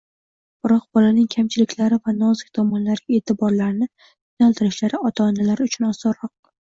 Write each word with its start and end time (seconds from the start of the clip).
Biroq 0.67 0.85
bolaning 0.97 1.27
kamchiliklari 1.33 1.99
va 2.07 2.15
nozik 2.21 2.49
tomonlariga 2.59 3.17
e’tiborlarini 3.19 3.89
yo‘naltirishlari 4.07 5.01
ota-onalar 5.11 5.63
uchun 5.67 5.91
osonroq. 5.91 6.35